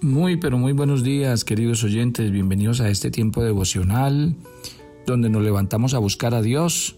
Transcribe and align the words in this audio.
Muy, 0.00 0.36
pero 0.36 0.58
muy 0.58 0.72
buenos 0.72 1.02
días, 1.02 1.42
queridos 1.42 1.82
oyentes. 1.82 2.30
Bienvenidos 2.30 2.80
a 2.80 2.88
este 2.88 3.10
tiempo 3.10 3.42
devocional 3.42 4.36
donde 5.06 5.28
nos 5.28 5.42
levantamos 5.42 5.92
a 5.92 5.98
buscar 5.98 6.34
a 6.34 6.42
Dios, 6.42 6.94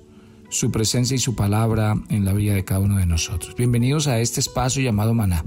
su 0.50 0.70
presencia 0.70 1.14
y 1.14 1.18
su 1.18 1.34
palabra 1.34 1.94
en 2.10 2.26
la 2.26 2.34
vida 2.34 2.52
de 2.52 2.66
cada 2.66 2.80
uno 2.80 2.98
de 2.98 3.06
nosotros. 3.06 3.56
Bienvenidos 3.56 4.06
a 4.06 4.20
este 4.20 4.40
espacio 4.40 4.82
llamado 4.82 5.14
Maná, 5.14 5.46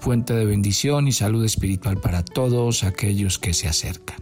fuente 0.00 0.34
de 0.34 0.44
bendición 0.44 1.06
y 1.06 1.12
salud 1.12 1.44
espiritual 1.44 1.98
para 1.98 2.24
todos 2.24 2.82
aquellos 2.82 3.38
que 3.38 3.54
se 3.54 3.68
acercan. 3.68 4.18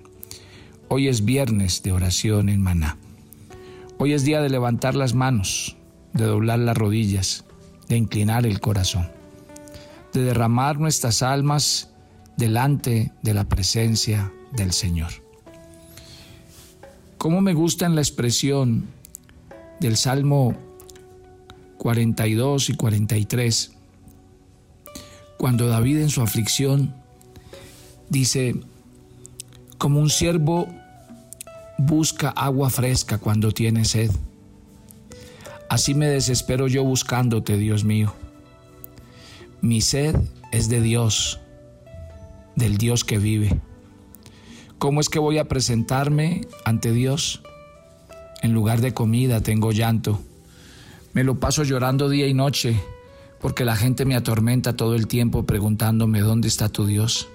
Hoy 0.89 1.09
es 1.09 1.25
viernes 1.25 1.83
de 1.83 1.93
oración 1.93 2.51
en 2.51 2.61
Maná. 2.61 2.99
Hoy 3.97 4.13
es 4.13 4.25
día 4.25 4.43
de 4.43 4.51
levantar 4.51 4.95
las 4.95 5.15
manos, 5.15 5.79
de 6.13 6.27
doblar 6.27 6.59
las 6.59 6.77
rodillas, 6.77 7.47
de 7.89 7.97
inclinar 7.97 8.45
el 8.45 8.61
corazón, 8.61 9.09
de 10.13 10.23
derramar 10.23 10.79
nuestras 10.79 11.23
almas 11.23 11.88
delante 12.39 13.13
de 13.23 13.35
la 13.35 13.45
presencia 13.45 14.33
del 14.53 14.73
Señor. 14.73 15.11
¿Cómo 17.19 17.41
me 17.41 17.53
gusta 17.53 17.85
en 17.85 17.97
la 17.97 18.01
expresión 18.01 18.87
del 19.81 19.97
Salmo 19.97 20.55
42 21.79 22.71
y 22.71 22.77
43? 22.77 23.73
Cuando 25.37 25.67
David 25.67 25.99
en 25.99 26.11
su 26.11 26.23
aflicción 26.23 26.95
dice, 28.09 28.55
como 29.77 30.01
un 30.01 30.09
siervo 30.09 30.69
busca 31.77 32.31
agua 32.31 32.71
fresca 32.71 33.19
cuando 33.19 33.51
tiene 33.51 33.85
sed. 33.85 34.13
Así 35.69 35.93
me 35.93 36.07
desespero 36.07 36.69
yo 36.69 36.85
buscándote, 36.85 37.57
Dios 37.57 37.85
mío. 37.85 38.15
Mi 39.61 39.81
sed 39.81 40.17
es 40.53 40.69
de 40.69 40.81
Dios 40.81 41.41
del 42.59 42.77
Dios 42.77 43.05
que 43.05 43.19
vive. 43.19 43.61
¿Cómo 44.79 45.01
es 45.01 45.09
que 45.09 45.19
voy 45.19 45.39
a 45.39 45.49
presentarme 45.49 46.43
ante 46.65 46.93
Dios? 46.93 47.43
En 48.43 48.53
lugar 48.53 48.81
de 48.81 48.93
comida 48.93 49.41
tengo 49.41 49.73
llanto. 49.73 50.21
Me 51.13 51.25
lo 51.25 51.41
paso 51.41 51.65
llorando 51.65 52.09
día 52.09 52.27
y 52.27 52.35
noche 52.35 52.81
porque 53.41 53.65
la 53.65 53.77
gente 53.77 54.05
me 54.05 54.17
atormenta 54.17 54.77
todo 54.77 54.95
el 54.95 55.07
tiempo 55.07 55.47
preguntándome 55.47 56.21
dónde 56.21 56.49
está 56.49 56.69
tu 56.69 56.87
Dios. 56.87 57.29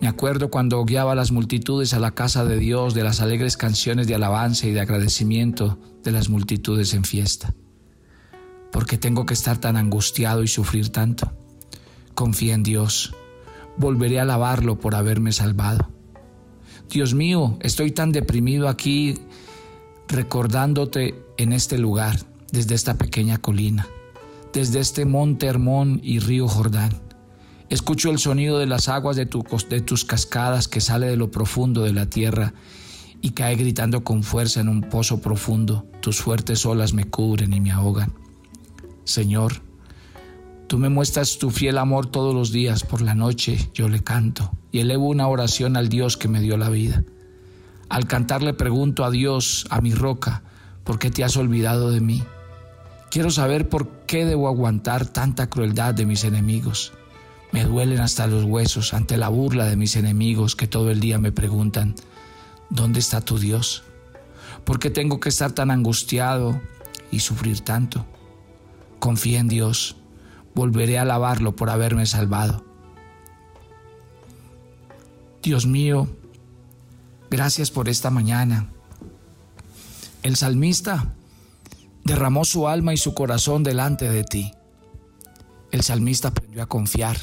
Me 0.00 0.08
acuerdo 0.08 0.50
cuando 0.50 0.84
guiaba 0.84 1.12
a 1.12 1.16
las 1.16 1.30
multitudes 1.30 1.94
a 1.94 2.00
la 2.00 2.12
casa 2.12 2.44
de 2.44 2.58
Dios 2.58 2.94
de 2.94 3.04
las 3.04 3.20
alegres 3.20 3.56
canciones 3.56 4.06
de 4.06 4.14
alabanza 4.14 4.66
y 4.66 4.72
de 4.72 4.80
agradecimiento 4.80 5.78
de 6.02 6.10
las 6.10 6.28
multitudes 6.28 6.94
en 6.94 7.04
fiesta. 7.04 7.54
¿Por 8.72 8.86
qué 8.86 8.98
tengo 8.98 9.26
que 9.26 9.34
estar 9.34 9.58
tan 9.58 9.76
angustiado 9.76 10.42
y 10.42 10.48
sufrir 10.48 10.90
tanto? 10.90 11.32
Confía 12.20 12.52
en 12.52 12.62
Dios 12.62 13.14
volveré 13.78 14.18
a 14.18 14.24
alabarlo 14.24 14.78
por 14.78 14.94
haberme 14.94 15.32
salvado. 15.32 15.88
Dios 16.90 17.14
mío, 17.14 17.56
estoy 17.62 17.92
tan 17.92 18.12
deprimido 18.12 18.68
aquí 18.68 19.14
recordándote 20.06 21.14
en 21.38 21.54
este 21.54 21.78
lugar, 21.78 22.20
desde 22.52 22.74
esta 22.74 22.98
pequeña 22.98 23.38
colina, 23.38 23.88
desde 24.52 24.80
este 24.80 25.06
monte 25.06 25.46
Hermón 25.46 25.98
y 26.04 26.18
río 26.18 26.46
Jordán. 26.46 26.90
Escucho 27.70 28.10
el 28.10 28.18
sonido 28.18 28.58
de 28.58 28.66
las 28.66 28.90
aguas 28.90 29.16
de, 29.16 29.24
de 29.70 29.80
tus 29.80 30.04
cascadas 30.04 30.68
que 30.68 30.82
sale 30.82 31.06
de 31.06 31.16
lo 31.16 31.30
profundo 31.30 31.84
de 31.84 31.94
la 31.94 32.04
tierra 32.04 32.52
y 33.22 33.30
cae 33.30 33.56
gritando 33.56 34.04
con 34.04 34.24
fuerza 34.24 34.60
en 34.60 34.68
un 34.68 34.82
pozo 34.82 35.22
profundo. 35.22 35.86
Tus 36.02 36.20
fuertes 36.20 36.66
olas 36.66 36.92
me 36.92 37.04
cubren 37.04 37.54
y 37.54 37.60
me 37.60 37.70
ahogan. 37.70 38.12
Señor, 39.04 39.69
Tú 40.70 40.78
me 40.78 40.88
muestras 40.88 41.38
tu 41.38 41.50
fiel 41.50 41.78
amor 41.78 42.06
todos 42.06 42.32
los 42.32 42.52
días, 42.52 42.84
por 42.84 43.02
la 43.02 43.16
noche 43.16 43.58
yo 43.74 43.88
le 43.88 44.04
canto 44.04 44.52
y 44.70 44.78
elevo 44.78 45.08
una 45.08 45.26
oración 45.26 45.76
al 45.76 45.88
Dios 45.88 46.16
que 46.16 46.28
me 46.28 46.40
dio 46.40 46.56
la 46.56 46.68
vida. 46.68 47.02
Al 47.88 48.06
cantar 48.06 48.44
le 48.44 48.54
pregunto 48.54 49.04
a 49.04 49.10
Dios, 49.10 49.66
a 49.68 49.80
mi 49.80 49.92
roca, 49.92 50.44
¿por 50.84 51.00
qué 51.00 51.10
te 51.10 51.24
has 51.24 51.36
olvidado 51.36 51.90
de 51.90 52.00
mí? 52.00 52.22
Quiero 53.10 53.30
saber 53.30 53.68
por 53.68 53.88
qué 54.06 54.24
debo 54.24 54.46
aguantar 54.46 55.06
tanta 55.06 55.50
crueldad 55.50 55.92
de 55.92 56.06
mis 56.06 56.22
enemigos. 56.22 56.92
Me 57.50 57.64
duelen 57.64 57.98
hasta 57.98 58.28
los 58.28 58.44
huesos 58.44 58.94
ante 58.94 59.16
la 59.16 59.28
burla 59.28 59.64
de 59.64 59.74
mis 59.74 59.96
enemigos 59.96 60.54
que 60.54 60.68
todo 60.68 60.92
el 60.92 61.00
día 61.00 61.18
me 61.18 61.32
preguntan, 61.32 61.96
¿dónde 62.68 63.00
está 63.00 63.20
tu 63.22 63.40
Dios? 63.40 63.82
¿Por 64.62 64.78
qué 64.78 64.90
tengo 64.90 65.18
que 65.18 65.30
estar 65.30 65.50
tan 65.50 65.72
angustiado 65.72 66.60
y 67.10 67.18
sufrir 67.18 67.58
tanto? 67.58 68.06
Confía 69.00 69.40
en 69.40 69.48
Dios 69.48 69.96
volveré 70.54 70.98
a 70.98 71.02
alabarlo 71.02 71.54
por 71.56 71.70
haberme 71.70 72.06
salvado. 72.06 72.64
Dios 75.42 75.66
mío, 75.66 76.08
gracias 77.30 77.70
por 77.70 77.88
esta 77.88 78.10
mañana. 78.10 78.70
El 80.22 80.36
salmista 80.36 81.14
derramó 82.04 82.44
su 82.44 82.68
alma 82.68 82.92
y 82.92 82.98
su 82.98 83.14
corazón 83.14 83.62
delante 83.62 84.10
de 84.10 84.24
ti. 84.24 84.52
El 85.70 85.82
salmista 85.82 86.28
aprendió 86.28 86.62
a 86.62 86.66
confiar. 86.66 87.16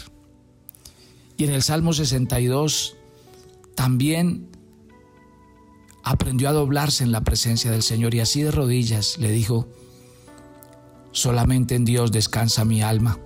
Y 1.37 1.43
en 1.43 1.51
el 1.51 1.61
Salmo 1.61 1.93
62 1.93 2.95
también 3.75 4.49
aprendió 6.03 6.49
a 6.49 6.53
doblarse 6.53 7.03
en 7.03 7.11
la 7.11 7.21
presencia 7.21 7.69
del 7.69 7.83
Señor 7.83 8.15
y 8.15 8.21
así 8.21 8.41
de 8.41 8.49
rodillas 8.49 9.17
le 9.19 9.29
dijo, 9.29 9.67
Solamente 11.11 11.75
en 11.75 11.85
Dios 11.85 12.11
descansa 12.11 12.65
mi 12.65 12.81
alma. 12.81 13.19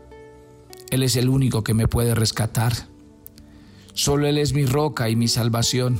Él 0.90 1.04
es 1.04 1.16
el 1.16 1.30
único 1.30 1.64
que 1.64 1.74
me 1.74 1.88
puede 1.88 2.16
rescatar. 2.16 2.74
Solo 3.94 4.28
Él 4.28 4.38
es 4.38 4.54
mi 4.54 4.66
roca 4.66 5.10
y 5.10 5.16
mi 5.16 5.28
salvación. 5.28 6.00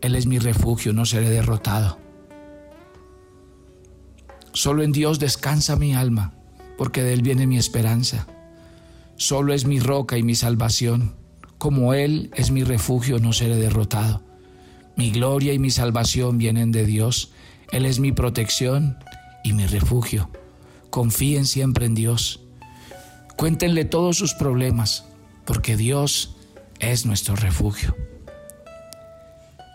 Él 0.00 0.16
es 0.16 0.26
mi 0.26 0.38
refugio, 0.38 0.92
no 0.92 1.06
seré 1.06 1.30
derrotado. 1.30 1.98
Solo 4.52 4.82
en 4.82 4.92
Dios 4.92 5.18
descansa 5.18 5.76
mi 5.76 5.94
alma, 5.94 6.34
porque 6.76 7.02
de 7.02 7.12
Él 7.12 7.22
viene 7.22 7.46
mi 7.46 7.56
esperanza. 7.56 8.26
Solo 9.16 9.54
es 9.54 9.64
mi 9.64 9.80
roca 9.80 10.18
y 10.18 10.22
mi 10.22 10.34
salvación. 10.34 11.14
Como 11.58 11.94
Él 11.94 12.30
es 12.34 12.50
mi 12.50 12.64
refugio, 12.64 13.18
no 13.18 13.32
seré 13.32 13.56
derrotado. 13.56 14.22
Mi 14.96 15.10
gloria 15.10 15.52
y 15.52 15.58
mi 15.58 15.70
salvación 15.70 16.36
vienen 16.36 16.72
de 16.72 16.84
Dios. 16.84 17.32
Él 17.72 17.86
es 17.86 17.98
mi 17.98 18.12
protección 18.12 18.98
y 19.42 19.54
mi 19.54 19.66
refugio. 19.66 20.30
Confíen 20.90 21.46
siempre 21.46 21.86
en 21.86 21.94
Dios. 21.94 22.40
Cuéntenle 23.36 23.86
todos 23.86 24.18
sus 24.18 24.34
problemas, 24.34 25.06
porque 25.46 25.76
Dios 25.76 26.36
es 26.78 27.06
nuestro 27.06 27.34
refugio. 27.34 27.96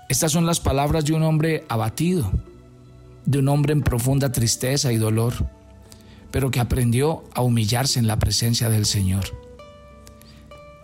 Estas 0.10 0.32
son 0.32 0.46
las 0.46 0.60
palabras 0.60 1.06
de 1.06 1.14
un 1.14 1.24
hombre 1.24 1.66
abatido, 1.70 2.32
de 3.26 3.40
un 3.40 3.50
hombre 3.50 3.74
en 3.74 3.82
profunda 3.82 4.32
tristeza 4.32 4.94
y 4.94 4.98
dolor, 4.98 5.34
pero 6.32 6.52
que 6.52 6.60
aprendió 6.60 7.24
a 7.34 7.42
humillarse 7.42 8.00
en 8.00 8.08
la 8.08 8.20
presencia 8.20 8.70
del 8.70 8.86
Señor. 8.86 9.26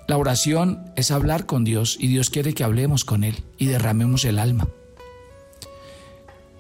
La 0.07 0.18
oración 0.18 0.91
es 0.95 1.12
hablar 1.12 1.45
con 1.45 1.63
Dios 1.63 1.95
y 2.00 2.07
Dios 2.07 2.30
quiere 2.30 2.53
que 2.53 2.63
hablemos 2.63 3.06
con 3.06 3.24
Él 3.24 3.44
y 3.57 3.68
derramemos 3.68 4.25
el 4.25 4.40
alma. 4.40 4.68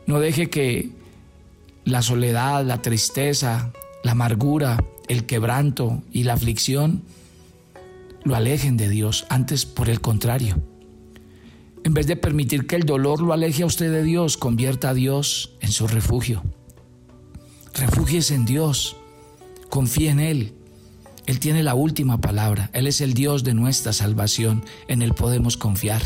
No 0.05 0.19
deje 0.19 0.49
que 0.49 0.89
la 1.85 2.01
soledad, 2.01 2.65
la 2.65 2.81
tristeza, 2.81 3.71
la 4.03 4.11
amargura, 4.11 4.83
el 5.07 5.25
quebranto 5.25 6.01
y 6.11 6.23
la 6.23 6.33
aflicción 6.33 7.03
lo 8.23 8.35
alejen 8.35 8.77
de 8.77 8.89
Dios, 8.89 9.25
antes 9.29 9.65
por 9.65 9.89
el 9.89 9.99
contrario. 9.99 10.61
En 11.83 11.93
vez 11.93 12.07
de 12.07 12.15
permitir 12.15 12.67
que 12.67 12.77
el 12.77 12.85
dolor 12.85 13.21
lo 13.21 13.33
aleje 13.33 13.63
a 13.63 13.65
usted 13.65 13.91
de 13.91 14.03
Dios, 14.03 14.37
convierta 14.37 14.89
a 14.89 14.93
Dios 14.93 15.51
en 15.59 15.71
su 15.71 15.87
refugio. 15.87 16.41
Refúgiese 17.73 18.35
en 18.35 18.45
Dios, 18.45 18.95
confíe 19.69 20.09
en 20.09 20.21
Él. 20.21 20.53
Él 21.25 21.39
tiene 21.39 21.63
la 21.63 21.75
última 21.75 22.21
palabra, 22.21 22.69
Él 22.73 22.87
es 22.87 23.01
el 23.01 23.13
Dios 23.13 23.43
de 23.43 23.53
nuestra 23.53 23.91
salvación, 23.91 24.63
en 24.87 25.01
Él 25.01 25.13
podemos 25.13 25.57
confiar. 25.57 26.01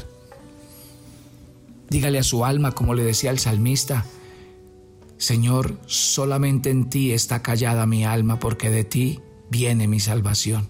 Dígale 1.89 2.19
a 2.19 2.24
su 2.24 2.44
alma, 2.45 2.74
como 2.74 2.94
le 2.94 3.04
decía 3.04 3.31
el 3.31 3.39
salmista, 3.39 4.06
Señor, 5.18 5.80
solamente 5.88 6.69
en 6.69 6.89
ti 6.89 7.12
está 7.12 7.42
callada 7.42 7.86
mi 7.86 8.06
alma, 8.06 8.39
porque 8.39 8.69
de 8.69 8.84
ti 8.84 9.19
viene 9.50 9.88
mi 9.88 10.00
salvación. 10.00 10.69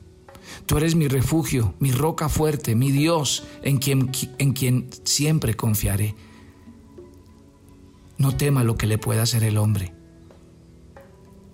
Tú 0.66 0.78
eres 0.78 0.96
mi 0.96 1.08
refugio, 1.08 1.76
mi 1.80 1.92
roca 1.92 2.30
fuerte, 2.30 2.76
mi 2.76 2.92
Dios, 2.92 3.44
en 3.64 3.78
quien, 3.78 4.12
en 4.38 4.54
quien 4.54 4.90
siempre 5.04 5.56
confiaré. 5.56 6.16
No 8.18 8.36
tema 8.36 8.64
lo 8.64 8.78
que 8.78 8.88
le 8.88 8.98
pueda 8.98 9.24
hacer 9.24 9.44
el 9.44 9.58
hombre, 9.58 9.94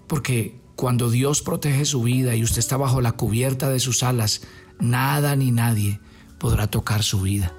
porque 0.07 0.61
cuando 0.75 1.09
Dios 1.09 1.41
protege 1.41 1.85
su 1.85 2.03
vida 2.03 2.35
y 2.35 2.43
usted 2.43 2.59
está 2.59 2.77
bajo 2.77 3.01
la 3.01 3.13
cubierta 3.13 3.69
de 3.69 3.79
sus 3.79 4.03
alas, 4.03 4.41
nada 4.79 5.35
ni 5.35 5.51
nadie 5.51 5.99
podrá 6.39 6.67
tocar 6.67 7.03
su 7.03 7.21
vida. 7.21 7.53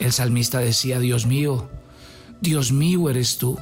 El 0.00 0.12
salmista 0.12 0.58
decía, 0.58 1.00
Dios 1.00 1.26
mío, 1.26 1.68
Dios 2.40 2.72
mío 2.72 3.10
eres 3.10 3.38
tú. 3.38 3.58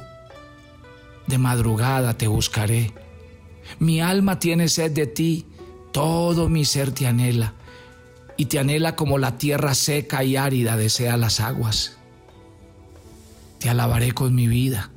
De 1.25 1.37
madrugada 1.37 2.15
te 2.15 2.27
buscaré. 2.27 2.93
Mi 3.79 4.01
alma 4.01 4.39
tiene 4.39 4.69
sed 4.69 4.91
de 4.91 5.07
ti, 5.07 5.45
Todo 5.91 6.47
mi 6.47 6.63
ser 6.63 6.91
te 6.91 7.07
anhela 7.07 7.53
y 8.37 8.45
te 8.45 8.59
anhela 8.59 8.95
como 8.95 9.17
la 9.17 9.37
tierra 9.39 9.73
seca 9.73 10.23
y 10.23 10.35
árida 10.35 10.77
desea 10.77 11.17
las 11.17 11.39
aguas. 11.39 11.97
Te 13.59 13.69
alabaré 13.69 14.11
con 14.11 14.35
mi 14.35 14.47
vida. 14.47 14.91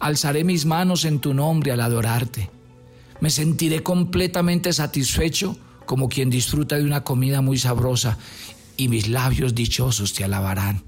Alzaré 0.00 0.44
mis 0.44 0.64
manos 0.64 1.04
en 1.04 1.20
tu 1.20 1.34
nombre 1.34 1.72
al 1.72 1.80
adorarte. 1.80 2.50
Me 3.20 3.28
sentiré 3.28 3.82
completamente 3.82 4.72
satisfecho 4.72 5.58
como 5.84 6.08
quien 6.08 6.30
disfruta 6.30 6.76
de 6.76 6.84
una 6.84 7.04
comida 7.04 7.42
muy 7.42 7.58
sabrosa 7.58 8.16
y 8.78 8.88
mis 8.88 9.08
labios 9.08 9.54
dichosos 9.54 10.14
te 10.14 10.24
alabarán. 10.24 10.84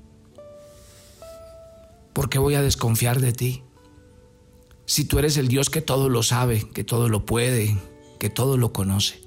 ¿Por 2.15 2.31
qué 2.31 2.39
voy 2.39 2.55
a 2.55 2.63
desconfiar 2.63 3.21
de 3.21 3.33
ti? 3.33 3.65
Si 4.87 5.05
tú 5.05 5.19
eres 5.19 5.37
el 5.37 5.49
Dios 5.49 5.69
que 5.69 5.83
todo 5.83 6.09
lo 6.09 6.23
sabe, 6.23 6.67
que 6.71 6.85
todo 6.85 7.09
lo 7.09 7.27
puede, 7.27 7.77
que 8.19 8.31
todo 8.31 8.57
lo 8.57 8.73
conoce. 8.73 9.21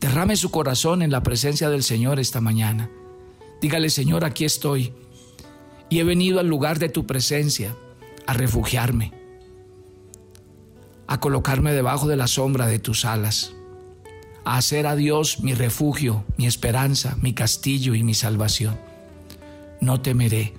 Derrame 0.00 0.36
su 0.36 0.50
corazón 0.50 1.02
en 1.02 1.10
la 1.10 1.22
presencia 1.22 1.70
del 1.70 1.82
Señor 1.82 2.20
esta 2.20 2.40
mañana. 2.40 2.90
Dígale, 3.62 3.88
Señor, 3.88 4.24
aquí 4.24 4.44
estoy 4.44 4.92
y 5.88 6.00
he 6.00 6.04
venido 6.04 6.40
al 6.40 6.48
lugar 6.48 6.78
de 6.78 6.90
tu 6.90 7.06
presencia 7.06 7.74
a 8.26 8.34
refugiarme, 8.34 9.12
a 11.06 11.20
colocarme 11.20 11.72
debajo 11.72 12.06
de 12.06 12.16
la 12.16 12.26
sombra 12.26 12.66
de 12.66 12.78
tus 12.78 13.06
alas, 13.06 13.54
a 14.46 14.58
hacer 14.58 14.86
a 14.86 14.94
Dios 14.94 15.40
mi 15.40 15.54
refugio, 15.54 16.24
mi 16.36 16.46
esperanza, 16.46 17.16
mi 17.20 17.34
castillo 17.34 17.96
y 17.96 18.04
mi 18.04 18.14
salvación. 18.14 18.78
No 19.80 20.00
temeré. 20.00 20.54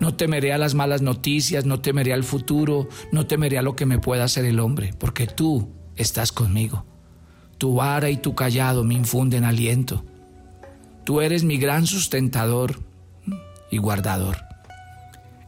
No 0.00 0.14
temeré 0.14 0.52
a 0.52 0.58
las 0.58 0.74
malas 0.74 1.00
noticias, 1.00 1.64
no 1.64 1.80
temeré 1.80 2.12
al 2.12 2.24
futuro, 2.24 2.88
no 3.12 3.26
temeré 3.28 3.56
a 3.56 3.62
lo 3.62 3.76
que 3.76 3.86
me 3.86 4.00
pueda 4.00 4.24
hacer 4.24 4.44
el 4.44 4.58
hombre, 4.58 4.94
porque 4.98 5.28
tú 5.28 5.68
estás 5.94 6.32
conmigo. 6.32 6.84
Tu 7.56 7.72
vara 7.72 8.10
y 8.10 8.16
tu 8.16 8.34
callado 8.34 8.82
me 8.82 8.94
infunden 8.94 9.44
aliento. 9.44 10.04
Tú 11.04 11.20
eres 11.20 11.44
mi 11.44 11.56
gran 11.56 11.86
sustentador 11.86 12.80
y 13.70 13.78
guardador. 13.78 14.38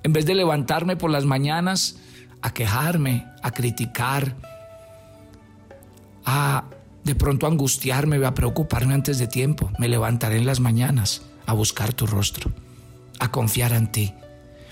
En 0.05 0.12
vez 0.12 0.25
de 0.25 0.37
levantarme 0.37 0.97
por 0.97 1.11
las 1.11 1.25
mañanas 1.25 1.97
a 2.43 2.55
quejarme, 2.55 3.26
a 3.43 3.50
criticar, 3.50 4.37
a 6.25 6.64
de 7.05 7.14
pronto 7.14 7.47
angustiarme, 7.47 8.25
a 8.25 8.35
preocuparme 8.35 8.94
antes 8.94 9.19
de 9.19 9.26
tiempo, 9.26 9.70
me 9.79 9.88
levantaré 9.88 10.37
en 10.37 10.47
las 10.47 10.61
mañanas 10.61 11.23
a 11.47 11.52
buscar 11.52 11.93
tu 11.93 12.06
rostro, 12.06 12.50
a 13.19 13.31
confiar 13.31 13.73
en 13.73 13.91
ti. 13.91 14.14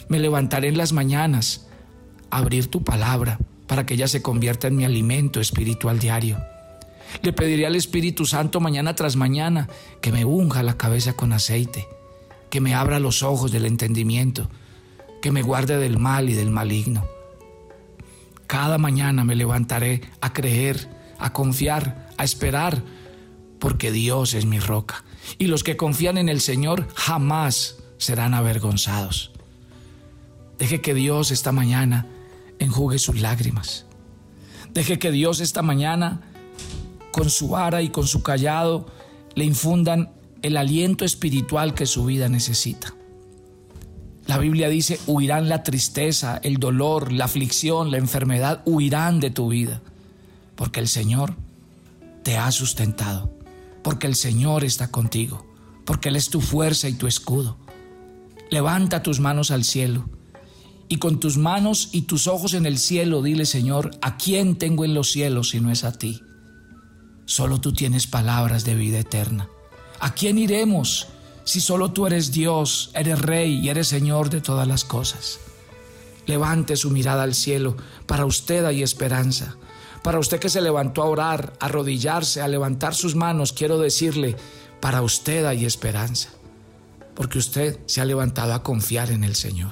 Me 0.09 0.19
levantaré 0.19 0.69
en 0.69 0.77
las 0.77 0.93
mañanas 0.93 1.67
a 2.31 2.39
abrir 2.39 2.69
tu 2.69 2.85
palabra 2.85 3.39
para 3.67 3.85
que 3.87 3.95
ella 3.95 4.09
se 4.09 4.23
convierta 4.23 4.69
en 4.69 4.77
mi 4.77 4.85
alimento 4.85 5.41
espiritual 5.41 5.99
diario. 5.99 6.39
Le 7.23 7.33
pediré 7.33 7.67
al 7.67 7.77
Espíritu 7.77 8.27
Santo 8.27 8.61
mañana 8.61 8.95
tras 8.95 9.17
mañana 9.17 9.69
que 10.01 10.13
me 10.13 10.25
unja 10.25 10.63
la 10.63 10.77
cabeza 10.77 11.15
con 11.15 11.33
aceite, 11.33 11.89
que 12.51 12.61
me 12.61 12.75
abra 12.75 13.01
los 13.01 13.23
ojos 13.23 13.51
del 13.51 13.67
entendimiento, 13.67 14.49
que 15.23 15.33
me 15.33 15.43
guarde 15.43 15.79
del 15.79 15.99
mal 15.99 16.29
y 16.29 16.35
del 16.35 16.51
maligno. 16.51 17.07
Cada 18.47 18.79
mañana 18.79 19.25
me 19.25 19.37
levantaré 19.37 20.03
a 20.21 20.33
creer, 20.33 20.89
a 21.19 21.33
confiar, 21.33 22.08
a 22.19 22.25
esperar, 22.25 22.83
porque 23.59 23.91
Dios 23.91 24.35
es 24.35 24.45
mi 24.45 24.59
roca. 24.59 25.05
Y 25.39 25.47
los 25.47 25.65
que 25.65 25.77
confían 25.77 26.19
en 26.19 26.29
el 26.29 26.41
Señor 26.41 26.87
jamás 26.95 27.77
serán 27.97 28.35
avergonzados. 28.35 29.33
Deje 30.59 30.81
que 30.81 30.95
Dios 30.95 31.31
esta 31.31 31.53
mañana 31.53 32.07
enjugue 32.59 32.99
sus 32.99 33.21
lágrimas. 33.21 33.87
Deje 34.75 34.99
que 34.99 35.11
Dios 35.11 35.41
esta 35.41 35.63
mañana 35.63 36.21
con 37.13 37.31
su 37.31 37.49
vara 37.49 37.83
y 37.83 37.89
con 37.89 38.07
su 38.07 38.23
callado 38.23 38.87
le 39.35 39.45
infundan 39.45 40.11
el 40.43 40.57
aliento 40.57 41.05
espiritual 41.05 41.75
que 41.75 41.87
su 41.87 42.05
vida 42.05 42.29
necesita. 42.29 42.95
La 44.27 44.39
Biblia 44.39 44.69
dice, 44.69 45.01
huirán 45.07 45.49
la 45.49 45.63
tristeza, 45.63 46.39
el 46.43 46.59
dolor, 46.59 47.13
la 47.13 47.25
aflicción, 47.25 47.91
la 47.91 47.97
enfermedad, 47.97 48.63
huirán 48.67 49.21
de 49.21 49.31
tu 49.31 49.49
vida, 49.49 49.81
porque 50.55 50.81
el 50.81 50.89
Señor 50.89 51.35
te 52.29 52.37
ha 52.37 52.53
sustentado, 52.53 53.33
porque 53.83 54.07
el 54.07 54.15
Señor 54.15 54.63
está 54.63 54.91
contigo, 54.91 55.47
porque 55.87 56.11
Él 56.11 56.17
es 56.17 56.29
tu 56.29 56.43
fuerza 56.43 56.87
y 56.87 56.93
tu 56.93 57.07
escudo. 57.07 57.57
Levanta 58.51 59.03
tus 59.03 59.19
manos 59.19 59.51
al 59.51 59.65
cielo 59.65 60.11
y 60.89 60.97
con 60.99 61.21
tus 61.21 61.39
manos 61.39 61.89
y 61.91 62.03
tus 62.03 62.27
ojos 62.27 62.53
en 62.53 62.67
el 62.67 62.77
cielo 62.77 63.23
dile, 63.23 63.47
Señor, 63.47 63.93
¿a 64.03 64.19
quién 64.19 64.57
tengo 64.57 64.85
en 64.85 64.93
los 64.93 65.11
cielos 65.11 65.49
si 65.49 65.61
no 65.61 65.73
es 65.73 65.85
a 65.85 65.93
ti? 65.93 66.21
Solo 67.25 67.63
tú 67.63 67.73
tienes 67.73 68.07
palabras 68.07 68.67
de 68.67 68.75
vida 68.75 68.99
eterna. 68.99 69.49
¿A 69.99 70.13
quién 70.13 70.37
iremos 70.37 71.07
si 71.45 71.63
solo 71.63 71.93
tú 71.93 72.07
eres 72.07 72.31
Dios, 72.31 72.91
eres 72.93 73.23
Rey 73.23 73.59
y 73.59 73.71
eres 73.71 73.89
Señor 73.89 74.29
de 74.29 74.43
todas 74.43 74.69
las 74.69 74.85
cosas? 74.85 75.41
Levante 76.27 76.77
su 76.77 76.91
mirada 76.91 77.23
al 77.23 77.35
cielo. 77.35 77.79
Para 78.05 78.27
usted 78.27 78.67
hay 78.67 78.83
esperanza. 78.83 79.57
Para 80.09 80.21
usted 80.21 80.41
que 80.41 80.49
se 80.49 80.63
levantó 80.63 81.03
a 81.03 81.05
orar, 81.05 81.53
a 81.61 81.67
arrodillarse, 81.67 82.41
a 82.41 82.49
levantar 82.49 82.95
sus 82.95 83.15
manos, 83.15 83.53
quiero 83.53 83.79
decirle, 83.79 84.37
para 84.81 85.03
usted 85.03 85.45
hay 85.45 85.67
esperanza. 85.67 86.31
Porque 87.15 87.39
usted 87.39 87.79
se 87.85 88.01
ha 88.01 88.07
levantado 88.07 88.55
a 88.55 88.63
confiar 88.63 89.11
en 89.11 89.23
el 89.23 89.35
Señor. 89.35 89.69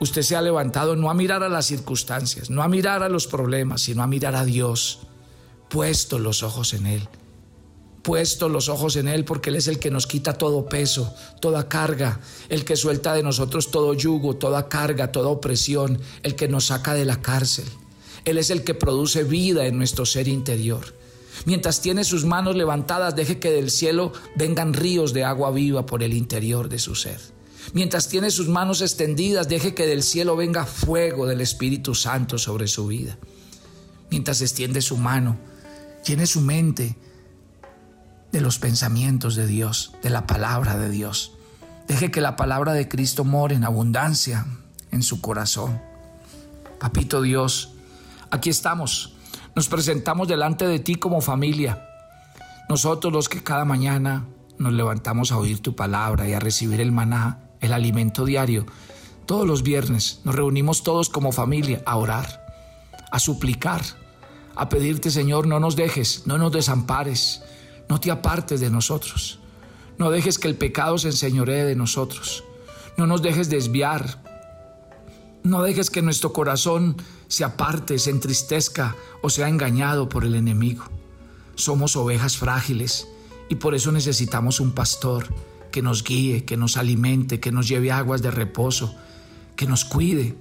Usted 0.00 0.22
se 0.22 0.34
ha 0.34 0.42
levantado 0.42 0.96
no 0.96 1.08
a 1.08 1.14
mirar 1.14 1.44
a 1.44 1.48
las 1.48 1.66
circunstancias, 1.66 2.50
no 2.50 2.64
a 2.64 2.68
mirar 2.68 3.04
a 3.04 3.08
los 3.08 3.28
problemas, 3.28 3.82
sino 3.82 4.02
a 4.02 4.08
mirar 4.08 4.34
a 4.34 4.44
Dios 4.44 5.06
puesto 5.68 6.18
los 6.18 6.42
ojos 6.42 6.74
en 6.74 6.86
Él. 6.86 7.08
Puesto 8.02 8.48
los 8.48 8.68
ojos 8.68 8.96
en 8.96 9.06
Él 9.06 9.24
porque 9.24 9.50
Él 9.50 9.56
es 9.56 9.68
el 9.68 9.78
que 9.78 9.92
nos 9.92 10.08
quita 10.08 10.32
todo 10.32 10.66
peso, 10.66 11.14
toda 11.40 11.68
carga, 11.68 12.18
el 12.48 12.64
que 12.64 12.74
suelta 12.74 13.14
de 13.14 13.22
nosotros 13.22 13.70
todo 13.70 13.94
yugo, 13.94 14.34
toda 14.34 14.68
carga, 14.68 15.12
toda 15.12 15.28
opresión, 15.28 16.00
el 16.24 16.34
que 16.34 16.48
nos 16.48 16.64
saca 16.66 16.94
de 16.94 17.04
la 17.04 17.22
cárcel. 17.22 17.66
Él 18.28 18.38
es 18.38 18.50
el 18.50 18.64
que 18.64 18.74
produce 18.74 19.24
vida 19.24 19.66
en 19.66 19.78
nuestro 19.78 20.06
ser 20.06 20.28
interior. 20.28 20.94
Mientras 21.44 21.80
tiene 21.80 22.04
sus 22.04 22.24
manos 22.24 22.56
levantadas, 22.56 23.14
deje 23.14 23.38
que 23.38 23.50
del 23.50 23.70
cielo 23.70 24.12
vengan 24.36 24.74
ríos 24.74 25.12
de 25.12 25.24
agua 25.24 25.50
viva 25.50 25.86
por 25.86 26.02
el 26.02 26.12
interior 26.12 26.68
de 26.68 26.78
su 26.78 26.94
ser. 26.94 27.20
Mientras 27.72 28.08
tiene 28.08 28.30
sus 28.30 28.48
manos 28.48 28.80
extendidas, 28.82 29.48
deje 29.48 29.74
que 29.74 29.86
del 29.86 30.02
cielo 30.02 30.36
venga 30.36 30.64
fuego 30.64 31.26
del 31.26 31.40
Espíritu 31.40 31.94
Santo 31.94 32.38
sobre 32.38 32.66
su 32.66 32.86
vida. 32.86 33.18
Mientras 34.10 34.40
extiende 34.40 34.80
su 34.80 34.96
mano, 34.96 35.38
Llene 36.04 36.26
su 36.26 36.40
mente 36.40 36.96
de 38.32 38.40
los 38.40 38.58
pensamientos 38.58 39.34
de 39.34 39.46
Dios, 39.46 39.92
de 40.02 40.10
la 40.10 40.26
palabra 40.26 40.78
de 40.78 40.88
Dios. 40.88 41.32
Deje 41.86 42.10
que 42.10 42.20
la 42.20 42.36
palabra 42.36 42.72
de 42.72 42.88
Cristo 42.88 43.24
more 43.24 43.54
en 43.54 43.64
abundancia 43.64 44.46
en 44.90 45.02
su 45.02 45.20
corazón. 45.20 45.80
Papito 46.78 47.20
Dios, 47.20 47.74
aquí 48.30 48.50
estamos. 48.50 49.14
Nos 49.54 49.68
presentamos 49.68 50.28
delante 50.28 50.66
de 50.66 50.78
ti 50.78 50.96
como 50.96 51.20
familia. 51.20 51.84
Nosotros 52.68 53.12
los 53.12 53.28
que 53.28 53.42
cada 53.42 53.64
mañana 53.64 54.26
nos 54.58 54.72
levantamos 54.72 55.32
a 55.32 55.38
oír 55.38 55.60
tu 55.60 55.74
palabra 55.74 56.28
y 56.28 56.32
a 56.32 56.40
recibir 56.40 56.80
el 56.80 56.92
maná, 56.92 57.50
el 57.60 57.72
alimento 57.72 58.24
diario. 58.24 58.66
Todos 59.26 59.46
los 59.46 59.62
viernes 59.62 60.20
nos 60.24 60.34
reunimos 60.34 60.82
todos 60.82 61.08
como 61.08 61.32
familia 61.32 61.82
a 61.86 61.96
orar, 61.96 62.46
a 63.10 63.18
suplicar 63.18 63.82
a 64.58 64.68
pedirte, 64.68 65.12
Señor, 65.12 65.46
no 65.46 65.60
nos 65.60 65.76
dejes, 65.76 66.26
no 66.26 66.36
nos 66.36 66.50
desampares, 66.50 67.42
no 67.88 68.00
te 68.00 68.10
apartes 68.10 68.58
de 68.58 68.70
nosotros. 68.70 69.38
No 69.98 70.10
dejes 70.10 70.36
que 70.36 70.48
el 70.48 70.56
pecado 70.56 70.98
se 70.98 71.08
enseñoree 71.08 71.64
de 71.64 71.76
nosotros. 71.76 72.42
No 72.96 73.06
nos 73.06 73.22
dejes 73.22 73.50
desviar. 73.50 74.20
No 75.42 75.62
dejes 75.62 75.90
que 75.90 76.02
nuestro 76.02 76.32
corazón 76.32 76.96
se 77.28 77.44
aparte, 77.44 77.98
se 77.98 78.10
entristezca 78.10 78.96
o 79.22 79.30
sea 79.30 79.48
engañado 79.48 80.08
por 80.08 80.24
el 80.24 80.34
enemigo. 80.34 80.84
Somos 81.54 81.96
ovejas 81.96 82.36
frágiles 82.36 83.08
y 83.48 83.56
por 83.56 83.74
eso 83.74 83.92
necesitamos 83.92 84.60
un 84.60 84.72
pastor 84.72 85.26
que 85.70 85.82
nos 85.82 86.02
guíe, 86.02 86.44
que 86.44 86.56
nos 86.56 86.76
alimente, 86.76 87.40
que 87.40 87.52
nos 87.52 87.68
lleve 87.68 87.92
aguas 87.92 88.22
de 88.22 88.30
reposo, 88.30 88.94
que 89.56 89.66
nos 89.66 89.84
cuide. 89.84 90.36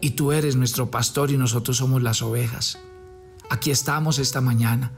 Y 0.00 0.10
tú 0.10 0.32
eres 0.32 0.56
nuestro 0.56 0.90
pastor 0.90 1.30
y 1.30 1.38
nosotros 1.38 1.78
somos 1.78 2.02
las 2.02 2.22
ovejas. 2.22 2.78
Aquí 3.48 3.70
estamos 3.70 4.18
esta 4.18 4.40
mañana, 4.40 4.92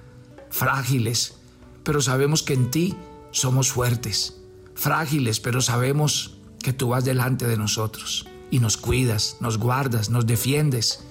frágiles, 0.50 1.36
pero 1.84 2.00
sabemos 2.00 2.42
que 2.42 2.54
en 2.54 2.70
ti 2.70 2.96
somos 3.30 3.70
fuertes, 3.70 4.40
frágiles, 4.74 5.38
pero 5.38 5.60
sabemos 5.60 6.38
que 6.60 6.72
tú 6.72 6.88
vas 6.88 7.04
delante 7.04 7.46
de 7.46 7.56
nosotros 7.56 8.26
y 8.50 8.60
nos 8.60 8.76
cuidas, 8.76 9.36
nos 9.40 9.58
guardas, 9.58 10.10
nos 10.10 10.26
defiendes. 10.26 11.04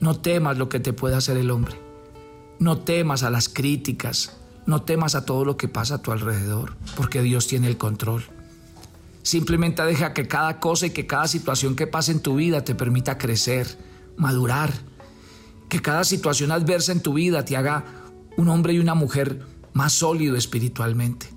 No 0.00 0.18
temas 0.18 0.58
lo 0.58 0.68
que 0.68 0.80
te 0.80 0.92
pueda 0.92 1.18
hacer 1.18 1.36
el 1.36 1.50
hombre. 1.50 1.78
No 2.58 2.78
temas 2.78 3.22
a 3.22 3.30
las 3.30 3.48
críticas, 3.48 4.36
no 4.66 4.82
temas 4.82 5.14
a 5.14 5.24
todo 5.24 5.44
lo 5.44 5.56
que 5.56 5.68
pasa 5.68 5.96
a 5.96 6.02
tu 6.02 6.12
alrededor, 6.12 6.76
porque 6.96 7.22
Dios 7.22 7.46
tiene 7.46 7.68
el 7.68 7.78
control. 7.78 8.24
Simplemente 9.22 9.82
deja 9.82 10.12
que 10.12 10.28
cada 10.28 10.58
cosa 10.60 10.86
y 10.86 10.90
que 10.90 11.06
cada 11.06 11.28
situación 11.28 11.76
que 11.76 11.86
pase 11.86 12.12
en 12.12 12.20
tu 12.20 12.36
vida 12.36 12.64
te 12.64 12.74
permita 12.74 13.18
crecer, 13.18 13.66
madurar 14.16 14.72
que 15.68 15.80
cada 15.80 16.04
situación 16.04 16.52
adversa 16.52 16.92
en 16.92 17.00
tu 17.00 17.14
vida 17.14 17.44
te 17.44 17.56
haga 17.56 17.84
un 18.36 18.48
hombre 18.48 18.74
y 18.74 18.78
una 18.78 18.94
mujer 18.94 19.40
más 19.72 19.94
sólido 19.94 20.36
espiritualmente. 20.36 21.28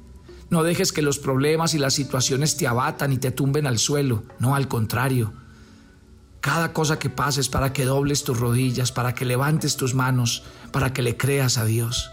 No 0.49 0.63
dejes 0.63 0.91
que 0.91 1.01
los 1.01 1.19
problemas 1.19 1.73
y 1.73 1.79
las 1.79 1.93
situaciones 1.93 2.57
te 2.57 2.67
abatan 2.67 3.11
y 3.11 3.17
te 3.17 3.31
tumben 3.31 3.67
al 3.67 3.79
suelo, 3.79 4.23
no 4.39 4.55
al 4.55 4.67
contrario. 4.67 5.33
Cada 6.39 6.73
cosa 6.73 6.99
que 6.99 7.09
pases 7.09 7.49
para 7.49 7.73
que 7.73 7.85
dobles 7.85 8.23
tus 8.23 8.39
rodillas, 8.39 8.91
para 8.91 9.15
que 9.15 9.25
levantes 9.25 9.77
tus 9.77 9.95
manos, 9.95 10.43
para 10.71 10.93
que 10.93 11.01
le 11.01 11.17
creas 11.17 11.57
a 11.57 11.65
Dios. 11.65 12.11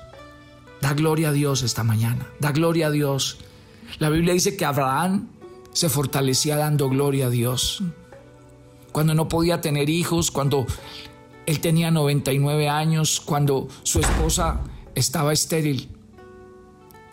Da 0.80 0.94
gloria 0.94 1.28
a 1.28 1.32
Dios 1.32 1.62
esta 1.62 1.84
mañana, 1.84 2.26
da 2.40 2.52
gloria 2.52 2.86
a 2.88 2.90
Dios. 2.90 3.38
La 3.98 4.08
Biblia 4.08 4.32
dice 4.32 4.56
que 4.56 4.64
Abraham 4.64 5.28
se 5.72 5.88
fortalecía 5.88 6.56
dando 6.56 6.88
gloria 6.88 7.26
a 7.26 7.30
Dios. 7.30 7.82
Cuando 8.90 9.14
no 9.14 9.28
podía 9.28 9.60
tener 9.60 9.88
hijos, 9.90 10.30
cuando 10.30 10.66
él 11.46 11.60
tenía 11.60 11.90
99 11.90 12.68
años, 12.68 13.20
cuando 13.20 13.68
su 13.82 14.00
esposa 14.00 14.60
estaba 14.94 15.32
estéril. 15.32 15.88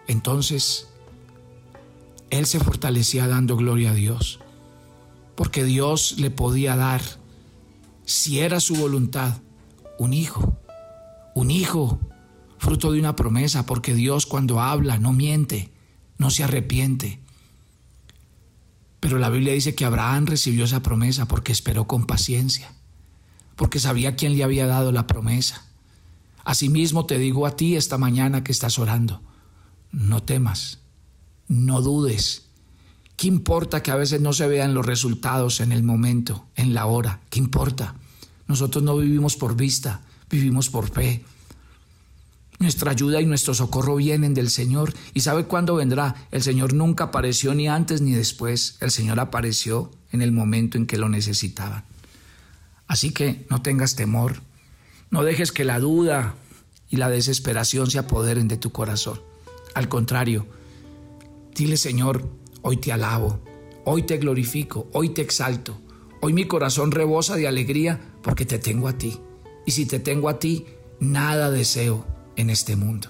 Entonces, 0.07 0.88
él 2.29 2.45
se 2.45 2.59
fortalecía 2.59 3.27
dando 3.27 3.55
gloria 3.55 3.91
a 3.91 3.95
Dios, 3.95 4.39
porque 5.35 5.63
Dios 5.63 6.15
le 6.17 6.31
podía 6.31 6.75
dar, 6.75 7.01
si 8.05 8.39
era 8.39 8.59
su 8.59 8.75
voluntad, 8.75 9.41
un 9.97 10.13
hijo, 10.13 10.57
un 11.35 11.51
hijo, 11.51 11.99
fruto 12.57 12.91
de 12.91 12.99
una 12.99 13.15
promesa, 13.15 13.65
porque 13.65 13.93
Dios 13.93 14.25
cuando 14.25 14.59
habla 14.59 14.97
no 14.97 15.13
miente, 15.13 15.71
no 16.17 16.29
se 16.29 16.43
arrepiente. 16.43 17.19
Pero 18.99 19.17
la 19.17 19.29
Biblia 19.29 19.53
dice 19.53 19.75
que 19.75 19.85
Abraham 19.85 20.25
recibió 20.25 20.65
esa 20.65 20.81
promesa 20.81 21.27
porque 21.27 21.51
esperó 21.51 21.87
con 21.87 22.05
paciencia, 22.05 22.73
porque 23.55 23.79
sabía 23.79 24.15
quién 24.15 24.35
le 24.35 24.43
había 24.43 24.67
dado 24.67 24.91
la 24.91 25.07
promesa. 25.07 25.65
Asimismo 26.43 27.05
te 27.05 27.17
digo 27.17 27.47
a 27.47 27.55
ti 27.55 27.75
esta 27.75 27.97
mañana 27.97 28.43
que 28.43 28.51
estás 28.51 28.77
orando, 28.77 29.21
no 29.91 30.21
temas, 30.21 30.79
no 31.49 31.81
dudes. 31.81 32.43
¿Qué 33.17 33.27
importa 33.27 33.83
que 33.83 33.91
a 33.91 33.97
veces 33.97 34.21
no 34.21 34.31
se 34.31 34.47
vean 34.47 34.73
los 34.73 34.85
resultados 34.85 35.59
en 35.59 35.73
el 35.73 35.83
momento, 35.83 36.45
en 36.55 36.73
la 36.73 36.85
hora? 36.85 37.19
¿Qué 37.29 37.39
importa? 37.39 37.95
Nosotros 38.47 38.81
no 38.81 38.95
vivimos 38.95 39.35
por 39.35 39.57
vista, 39.57 40.01
vivimos 40.29 40.69
por 40.69 40.89
fe. 40.89 41.25
Nuestra 42.59 42.91
ayuda 42.91 43.19
y 43.19 43.25
nuestro 43.25 43.53
socorro 43.53 43.97
vienen 43.97 44.33
del 44.33 44.49
Señor. 44.49 44.93
¿Y 45.13 45.21
sabe 45.21 45.45
cuándo 45.45 45.75
vendrá? 45.75 46.27
El 46.31 46.43
Señor 46.43 46.73
nunca 46.73 47.05
apareció 47.05 47.53
ni 47.53 47.67
antes 47.67 48.01
ni 48.01 48.13
después. 48.13 48.77
El 48.79 48.91
Señor 48.91 49.19
apareció 49.19 49.91
en 50.11 50.21
el 50.21 50.31
momento 50.31 50.77
en 50.77 50.85
que 50.85 50.97
lo 50.97 51.09
necesitaban. 51.09 51.83
Así 52.87 53.11
que 53.11 53.45
no 53.49 53.61
tengas 53.61 53.95
temor. 53.95 54.41
No 55.11 55.23
dejes 55.23 55.51
que 55.51 55.65
la 55.65 55.79
duda 55.79 56.35
y 56.89 56.97
la 56.97 57.09
desesperación 57.09 57.89
se 57.89 57.99
apoderen 57.99 58.47
de 58.47 58.57
tu 58.57 58.71
corazón. 58.71 59.21
Al 59.73 59.89
contrario, 59.89 60.47
dile 61.55 61.77
Señor, 61.77 62.27
hoy 62.61 62.77
te 62.77 62.91
alabo, 62.91 63.39
hoy 63.85 64.03
te 64.03 64.17
glorifico, 64.17 64.87
hoy 64.93 65.09
te 65.09 65.21
exalto. 65.21 65.79
Hoy 66.21 66.33
mi 66.33 66.45
corazón 66.45 66.91
rebosa 66.91 67.35
de 67.35 67.47
alegría 67.47 67.99
porque 68.21 68.45
te 68.45 68.59
tengo 68.59 68.87
a 68.87 68.97
ti. 68.97 69.19
Y 69.65 69.71
si 69.71 69.85
te 69.85 69.99
tengo 69.99 70.27
a 70.27 70.39
ti, 70.39 70.65
nada 70.99 71.49
deseo 71.49 72.05
en 72.35 72.49
este 72.49 72.75
mundo. 72.75 73.09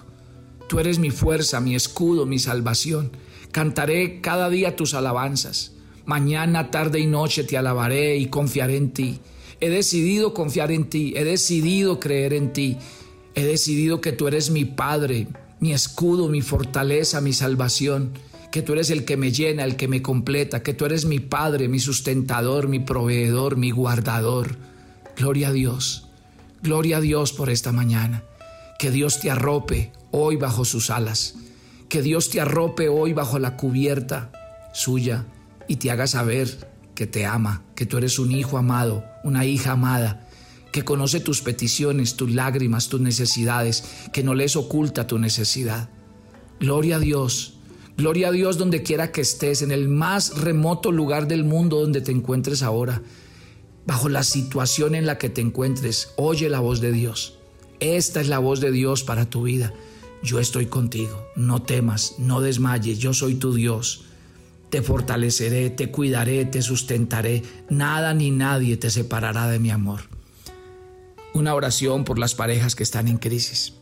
Tú 0.67 0.79
eres 0.79 0.99
mi 0.99 1.09
fuerza, 1.09 1.59
mi 1.59 1.73
escudo, 1.73 2.27
mi 2.27 2.37
salvación. 2.37 3.11
Cantaré 3.51 4.21
cada 4.21 4.49
día 4.49 4.75
tus 4.75 4.93
alabanzas. 4.93 5.73
Mañana, 6.05 6.69
tarde 6.69 6.99
y 6.99 7.07
noche 7.07 7.43
te 7.43 7.57
alabaré 7.57 8.17
y 8.17 8.27
confiaré 8.27 8.77
en 8.77 8.91
ti. 8.91 9.19
He 9.59 9.69
decidido 9.69 10.33
confiar 10.33 10.71
en 10.71 10.89
ti, 10.89 11.13
he 11.15 11.23
decidido 11.23 11.99
creer 11.99 12.33
en 12.33 12.53
ti. 12.53 12.77
He 13.33 13.43
decidido 13.43 14.01
que 14.01 14.11
tú 14.11 14.27
eres 14.27 14.51
mi 14.51 14.65
Padre, 14.65 15.27
mi 15.59 15.73
escudo, 15.73 16.29
mi 16.29 16.41
fortaleza, 16.41 17.21
mi 17.21 17.33
salvación, 17.33 18.13
que 18.51 18.61
tú 18.61 18.73
eres 18.73 18.89
el 18.89 19.05
que 19.05 19.17
me 19.17 19.31
llena, 19.31 19.63
el 19.63 19.75
que 19.75 19.87
me 19.87 20.01
completa, 20.01 20.63
que 20.63 20.73
tú 20.73 20.85
eres 20.85 21.05
mi 21.05 21.19
Padre, 21.19 21.67
mi 21.67 21.79
sustentador, 21.79 22.67
mi 22.67 22.79
proveedor, 22.79 23.57
mi 23.57 23.71
guardador. 23.71 24.57
Gloria 25.15 25.49
a 25.49 25.51
Dios, 25.51 26.07
gloria 26.63 26.97
a 26.97 27.01
Dios 27.01 27.33
por 27.33 27.49
esta 27.49 27.71
mañana. 27.71 28.23
Que 28.79 28.91
Dios 28.91 29.19
te 29.19 29.29
arrope 29.29 29.91
hoy 30.11 30.37
bajo 30.37 30.65
sus 30.65 30.89
alas. 30.89 31.35
Que 31.89 32.01
Dios 32.01 32.29
te 32.29 32.39
arrope 32.39 32.87
hoy 32.87 33.13
bajo 33.13 33.39
la 33.39 33.57
cubierta 33.57 34.31
suya 34.73 35.25
y 35.67 35.77
te 35.77 35.91
haga 35.91 36.07
saber 36.07 36.69
que 36.95 37.07
te 37.07 37.25
ama, 37.25 37.63
que 37.75 37.85
tú 37.85 37.97
eres 37.97 38.19
un 38.19 38.31
hijo 38.31 38.57
amado, 38.57 39.05
una 39.23 39.45
hija 39.45 39.71
amada, 39.71 40.27
que 40.71 40.83
conoce 40.83 41.19
tus 41.19 41.41
peticiones, 41.41 42.15
tus 42.15 42.31
lágrimas, 42.31 42.89
tus 42.89 43.01
necesidades, 43.01 43.83
que 44.11 44.23
no 44.23 44.33
les 44.33 44.55
oculta 44.55 45.07
tu 45.07 45.17
necesidad. 45.17 45.89
Gloria 46.59 46.97
a 46.97 46.99
Dios, 46.99 47.58
gloria 47.99 48.29
a 48.29 48.31
Dios 48.31 48.57
donde 48.57 48.81
quiera 48.81 49.11
que 49.11 49.19
estés, 49.19 49.61
en 49.61 49.71
el 49.71 49.89
más 49.89 50.39
remoto 50.39 50.91
lugar 50.91 51.27
del 51.27 51.43
mundo 51.43 51.81
donde 51.81 51.99
te 51.99 52.11
encuentres 52.11 52.63
ahora, 52.63 53.01
bajo 53.85 54.07
la 54.07 54.23
situación 54.23 54.95
en 54.95 55.05
la 55.05 55.17
que 55.17 55.29
te 55.29 55.41
encuentres, 55.41 56.13
oye 56.15 56.49
la 56.49 56.61
voz 56.61 56.79
de 56.79 56.93
Dios. 56.93 57.37
Esta 57.81 58.21
es 58.21 58.29
la 58.29 58.39
voz 58.39 58.61
de 58.61 58.71
Dios 58.71 59.03
para 59.03 59.29
tu 59.29 59.43
vida. 59.43 59.73
Yo 60.23 60.39
estoy 60.39 60.67
contigo. 60.67 61.25
No 61.35 61.61
temas, 61.61 62.15
no 62.19 62.39
desmayes. 62.39 62.99
Yo 62.99 63.13
soy 63.13 63.35
tu 63.35 63.53
Dios. 63.53 64.05
Te 64.69 64.81
fortaleceré, 64.81 65.69
te 65.69 65.91
cuidaré, 65.91 66.45
te 66.45 66.61
sustentaré. 66.61 67.43
Nada 67.69 68.13
ni 68.13 68.31
nadie 68.31 68.77
te 68.77 68.89
separará 68.89 69.47
de 69.47 69.59
mi 69.59 69.71
amor. 69.71 70.01
Una 71.33 71.53
oración 71.53 72.05
por 72.05 72.17
las 72.17 72.33
parejas 72.33 72.75
que 72.75 72.83
están 72.83 73.07
en 73.07 73.17
crisis. 73.17 73.73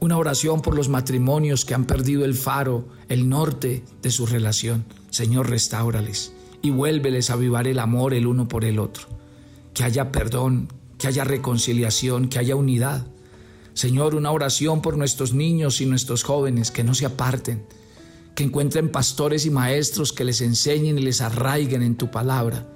Una 0.00 0.16
oración 0.16 0.62
por 0.62 0.74
los 0.74 0.88
matrimonios 0.88 1.66
que 1.66 1.74
han 1.74 1.84
perdido 1.84 2.24
el 2.24 2.34
faro, 2.34 2.88
el 3.10 3.28
norte 3.28 3.84
de 4.00 4.10
su 4.10 4.24
relación. 4.24 4.86
Señor, 5.10 5.50
restáurales 5.50 6.32
y 6.62 6.70
vuélveles 6.70 7.28
a 7.28 7.34
avivar 7.34 7.66
el 7.66 7.78
amor 7.78 8.14
el 8.14 8.26
uno 8.26 8.48
por 8.48 8.64
el 8.64 8.78
otro. 8.78 9.08
Que 9.74 9.84
haya 9.84 10.10
perdón, 10.10 10.72
que 10.96 11.06
haya 11.06 11.24
reconciliación, 11.24 12.30
que 12.30 12.38
haya 12.38 12.56
unidad. 12.56 13.06
Señor, 13.74 14.14
una 14.14 14.30
oración 14.30 14.80
por 14.80 14.96
nuestros 14.96 15.34
niños 15.34 15.82
y 15.82 15.86
nuestros 15.86 16.22
jóvenes, 16.22 16.70
que 16.70 16.82
no 16.82 16.94
se 16.94 17.04
aparten, 17.04 17.66
que 18.34 18.44
encuentren 18.44 18.90
pastores 18.90 19.44
y 19.44 19.50
maestros 19.50 20.14
que 20.14 20.24
les 20.24 20.40
enseñen 20.40 20.98
y 20.98 21.02
les 21.02 21.20
arraiguen 21.20 21.82
en 21.82 21.96
tu 21.96 22.10
palabra. 22.10 22.66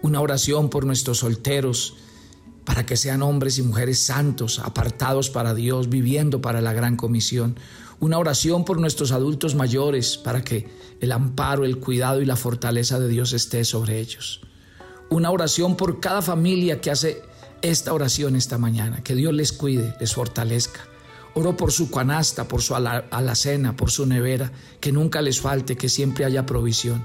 Una 0.00 0.20
oración 0.20 0.70
por 0.70 0.86
nuestros 0.86 1.18
solteros, 1.18 1.96
para 2.68 2.84
que 2.84 2.98
sean 2.98 3.22
hombres 3.22 3.56
y 3.56 3.62
mujeres 3.62 3.98
santos, 3.98 4.58
apartados 4.58 5.30
para 5.30 5.54
Dios, 5.54 5.88
viviendo 5.88 6.42
para 6.42 6.60
la 6.60 6.74
gran 6.74 6.96
comisión. 6.96 7.56
Una 7.98 8.18
oración 8.18 8.66
por 8.66 8.78
nuestros 8.78 9.10
adultos 9.10 9.54
mayores, 9.54 10.18
para 10.18 10.42
que 10.42 10.68
el 11.00 11.12
amparo, 11.12 11.64
el 11.64 11.78
cuidado 11.78 12.20
y 12.20 12.26
la 12.26 12.36
fortaleza 12.36 13.00
de 13.00 13.08
Dios 13.08 13.32
esté 13.32 13.64
sobre 13.64 14.00
ellos. 14.00 14.42
Una 15.08 15.30
oración 15.30 15.78
por 15.78 15.98
cada 15.98 16.20
familia 16.20 16.82
que 16.82 16.90
hace 16.90 17.22
esta 17.62 17.94
oración 17.94 18.36
esta 18.36 18.58
mañana. 18.58 19.02
Que 19.02 19.14
Dios 19.14 19.32
les 19.32 19.52
cuide, 19.52 19.94
les 19.98 20.12
fortalezca. 20.12 20.80
Oro 21.32 21.56
por 21.56 21.72
su 21.72 21.90
canasta, 21.90 22.48
por 22.48 22.60
su 22.60 22.74
alacena, 22.74 23.76
por 23.76 23.90
su 23.90 24.04
nevera, 24.04 24.52
que 24.78 24.92
nunca 24.92 25.22
les 25.22 25.40
falte, 25.40 25.78
que 25.78 25.88
siempre 25.88 26.26
haya 26.26 26.44
provisión. 26.44 27.02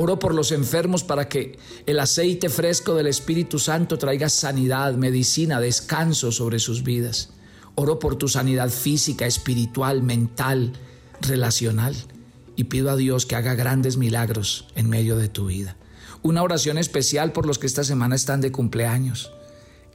Oro 0.00 0.20
por 0.20 0.32
los 0.32 0.52
enfermos 0.52 1.02
para 1.02 1.28
que 1.28 1.58
el 1.84 1.98
aceite 1.98 2.48
fresco 2.48 2.94
del 2.94 3.08
Espíritu 3.08 3.58
Santo 3.58 3.98
traiga 3.98 4.28
sanidad, 4.28 4.94
medicina, 4.94 5.60
descanso 5.60 6.30
sobre 6.30 6.60
sus 6.60 6.84
vidas. 6.84 7.30
Oro 7.74 7.98
por 7.98 8.14
tu 8.14 8.28
sanidad 8.28 8.70
física, 8.70 9.26
espiritual, 9.26 10.04
mental, 10.04 10.74
relacional. 11.20 11.96
Y 12.54 12.64
pido 12.64 12.92
a 12.92 12.96
Dios 12.96 13.26
que 13.26 13.34
haga 13.34 13.56
grandes 13.56 13.96
milagros 13.96 14.68
en 14.76 14.88
medio 14.88 15.16
de 15.16 15.28
tu 15.28 15.46
vida. 15.46 15.76
Una 16.22 16.44
oración 16.44 16.78
especial 16.78 17.32
por 17.32 17.44
los 17.44 17.58
que 17.58 17.66
esta 17.66 17.82
semana 17.82 18.14
están 18.14 18.40
de 18.40 18.52
cumpleaños 18.52 19.32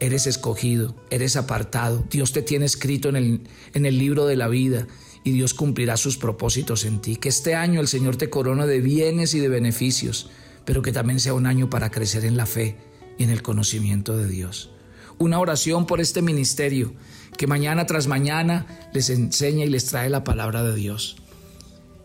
eres 0.02 0.28
escogido, 0.28 0.96
eres 1.12 1.38
apartado, 1.38 2.04
Dios 2.10 2.34
te 2.34 2.42
tiene 2.42 2.66
escrito 2.66 3.08
en 3.08 3.16
el, 3.16 3.42
en 3.74 3.86
el 3.86 3.98
libro 3.98 4.26
de 4.26 4.36
la 4.36 4.50
vida 4.50 4.86
y 5.24 5.32
Dios 5.32 5.54
cumplirá 5.54 5.98
sus 5.98 6.18
propósitos 6.18 6.86
en 6.86 7.00
ti. 7.00 7.16
Que 7.16 7.30
este 7.30 7.56
año 7.56 7.80
el 7.80 7.88
Señor 7.88 8.16
te 8.16 8.30
corona 8.30 8.66
de 8.66 8.82
bienes 8.82 9.34
y 9.34 9.40
de 9.40 9.50
beneficios, 9.50 10.30
pero 10.66 10.82
que 10.82 10.92
también 10.92 11.20
sea 11.20 11.34
un 11.34 11.46
año 11.46 11.70
para 11.70 11.92
crecer 11.92 12.26
en 12.26 12.38
la 12.38 12.46
fe 12.46 12.78
y 13.18 13.24
en 13.24 13.30
el 13.30 13.42
conocimiento 13.42 14.18
de 14.18 14.28
Dios. 14.28 14.70
Una 15.18 15.40
oración 15.40 15.86
por 15.86 16.02
este 16.02 16.22
ministerio 16.22 16.94
que 17.38 17.48
mañana 17.48 17.86
tras 17.86 18.08
mañana 18.08 18.90
les 18.94 19.10
enseña 19.10 19.66
y 19.66 19.70
les 19.70 19.86
trae 19.86 20.10
la 20.10 20.24
palabra 20.24 20.64
de 20.64 20.76
Dios. 20.76 21.18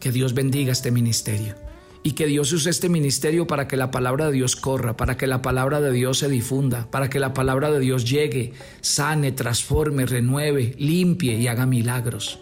Que 0.00 0.12
Dios 0.12 0.34
bendiga 0.34 0.72
este 0.72 0.90
ministerio 0.90 1.56
y 2.02 2.12
que 2.12 2.26
Dios 2.26 2.52
use 2.52 2.70
este 2.70 2.88
ministerio 2.88 3.46
para 3.46 3.66
que 3.66 3.76
la 3.76 3.90
palabra 3.90 4.26
de 4.26 4.32
Dios 4.32 4.54
corra, 4.56 4.96
para 4.96 5.16
que 5.16 5.26
la 5.26 5.42
palabra 5.42 5.80
de 5.80 5.92
Dios 5.92 6.18
se 6.18 6.28
difunda, 6.28 6.90
para 6.90 7.10
que 7.10 7.18
la 7.18 7.34
palabra 7.34 7.70
de 7.70 7.80
Dios 7.80 8.08
llegue, 8.08 8.52
sane, 8.80 9.32
transforme, 9.32 10.06
renueve, 10.06 10.74
limpie 10.78 11.36
y 11.36 11.48
haga 11.48 11.66
milagros. 11.66 12.38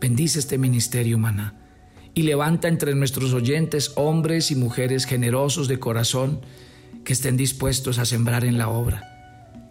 Bendice 0.00 0.38
este 0.38 0.58
ministerio, 0.58 1.18
maná, 1.18 1.54
y 2.14 2.22
levanta 2.22 2.68
entre 2.68 2.94
nuestros 2.94 3.32
oyentes 3.32 3.92
hombres 3.96 4.50
y 4.50 4.56
mujeres 4.56 5.04
generosos 5.06 5.68
de 5.68 5.78
corazón 5.78 6.40
que 7.04 7.12
estén 7.12 7.36
dispuestos 7.36 7.98
a 7.98 8.04
sembrar 8.04 8.44
en 8.44 8.58
la 8.58 8.68
obra. 8.68 9.12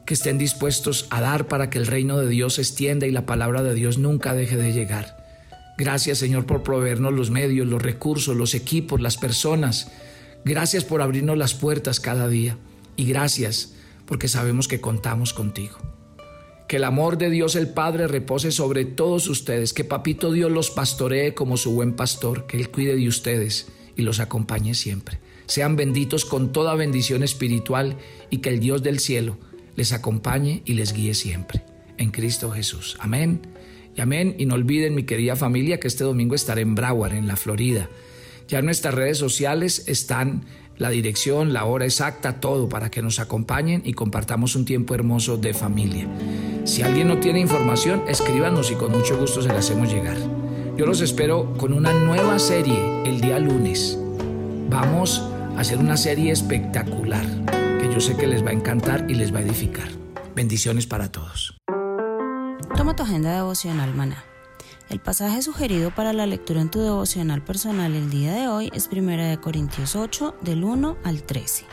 que 0.05 0.13
estén 0.13 0.37
dispuestos 0.37 1.07
a 1.09 1.19
dar 1.19 1.47
para 1.47 1.71
que 1.71 1.79
el 1.79 1.87
reino 1.87 2.19
de 2.19 2.29
Dios 2.29 2.55
se 2.55 2.61
extienda 2.61 3.07
y 3.07 3.11
la 3.11 3.25
palabra 3.25 3.63
de 3.63 3.73
Dios 3.73 3.97
nunca 3.97 4.35
deje 4.35 4.55
de 4.55 4.71
llegar. 4.71 5.17
Gracias 5.79 6.19
Señor 6.19 6.45
por 6.45 6.61
proveernos 6.61 7.11
los 7.11 7.31
medios, 7.31 7.67
los 7.67 7.81
recursos, 7.81 8.35
los 8.35 8.53
equipos, 8.53 9.01
las 9.01 9.17
personas. 9.17 9.91
Gracias 10.45 10.83
por 10.83 11.01
abrirnos 11.01 11.39
las 11.39 11.55
puertas 11.55 11.99
cada 11.99 12.27
día. 12.27 12.55
Y 12.95 13.05
gracias 13.05 13.73
porque 14.05 14.27
sabemos 14.27 14.67
que 14.67 14.79
contamos 14.79 15.33
contigo. 15.33 15.94
Que 16.67 16.77
el 16.77 16.83
amor 16.83 17.17
de 17.17 17.29
Dios 17.29 17.55
el 17.55 17.69
Padre 17.69 18.07
repose 18.07 18.51
sobre 18.51 18.85
todos 18.85 19.27
ustedes, 19.27 19.73
que 19.73 19.83
Papito 19.83 20.31
Dios 20.31 20.51
los 20.51 20.71
pastoree 20.71 21.33
como 21.33 21.57
su 21.57 21.73
buen 21.73 21.93
pastor, 21.93 22.47
que 22.47 22.57
Él 22.57 22.69
cuide 22.69 22.95
de 22.95 23.07
ustedes 23.07 23.67
y 23.95 24.01
los 24.01 24.19
acompañe 24.19 24.73
siempre. 24.73 25.19
Sean 25.45 25.75
benditos 25.75 26.25
con 26.25 26.51
toda 26.51 26.75
bendición 26.75 27.23
espiritual 27.23 27.97
y 28.29 28.39
que 28.39 28.49
el 28.49 28.59
Dios 28.59 28.81
del 28.81 28.99
cielo 28.99 29.37
les 29.75 29.93
acompañe 29.93 30.63
y 30.65 30.73
les 30.73 30.93
guíe 30.93 31.13
siempre. 31.13 31.63
En 31.97 32.11
Cristo 32.11 32.51
Jesús. 32.51 32.97
Amén. 32.99 33.41
Y 33.95 34.01
amén. 34.01 34.35
Y 34.37 34.45
no 34.45 34.55
olviden, 34.55 34.95
mi 34.95 35.03
querida 35.03 35.35
familia, 35.35 35.79
que 35.79 35.87
este 35.87 36.03
domingo 36.03 36.35
estaré 36.35 36.61
en 36.61 36.75
Broward, 36.75 37.13
en 37.13 37.27
la 37.27 37.35
Florida. 37.35 37.89
Ya 38.47 38.59
en 38.59 38.65
nuestras 38.65 38.93
redes 38.93 39.17
sociales 39.17 39.83
están 39.87 40.45
la 40.77 40.89
dirección, 40.89 41.53
la 41.53 41.65
hora 41.65 41.85
exacta, 41.85 42.39
todo 42.39 42.69
para 42.69 42.91
que 42.91 43.01
nos 43.01 43.19
acompañen 43.19 43.81
y 43.85 43.93
compartamos 43.93 44.55
un 44.55 44.65
tiempo 44.65 44.93
hermoso 44.93 45.37
de 45.37 45.53
familia. 45.53 46.07
Si 46.65 46.81
alguien 46.81 47.07
no 47.07 47.19
tiene 47.19 47.39
información, 47.39 48.03
escríbanos 48.07 48.71
y 48.71 48.75
con 48.75 48.91
mucho 48.91 49.17
gusto 49.17 49.41
se 49.41 49.49
la 49.49 49.59
hacemos 49.59 49.91
llegar. 49.91 50.17
Yo 50.77 50.85
los 50.85 51.01
espero 51.01 51.53
con 51.57 51.73
una 51.73 51.93
nueva 51.93 52.37
serie 52.37 53.03
el 53.05 53.21
día 53.21 53.39
lunes. 53.39 53.97
Vamos 54.69 55.21
a 55.55 55.61
hacer 55.61 55.77
una 55.77 55.95
serie 55.95 56.31
espectacular 56.31 57.25
que 57.79 57.89
yo 57.93 58.01
sé 58.01 58.17
que 58.17 58.27
les 58.27 58.43
va 58.43 58.49
a 58.49 58.53
encantar 58.53 59.05
y 59.09 59.15
les 59.15 59.33
va 59.33 59.39
a 59.39 59.43
edificar. 59.43 59.87
Bendiciones 60.35 60.85
para 60.85 61.11
todos. 61.11 61.55
Toma 62.75 62.95
tu 62.95 63.03
agenda 63.03 63.33
devocional, 63.33 63.95
maná. 63.95 64.34
El 64.87 64.99
pasaje 64.99 65.41
sugerido 65.41 65.89
para 65.89 66.13
la 66.13 66.27
lectura 66.27 66.61
en 66.61 66.69
tu 66.69 66.79
devocional 66.79 67.41
personal 67.41 67.95
el 67.95 68.11
día 68.11 68.33
de 68.33 68.47
hoy 68.47 68.69
es 68.71 68.87
1 68.91 69.41
Corintios 69.41 69.95
8, 69.95 70.35
del 70.41 70.63
1 70.63 70.97
al 71.03 71.23
13. 71.23 71.65